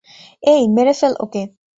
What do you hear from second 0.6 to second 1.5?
মেরে ফেল ওকে!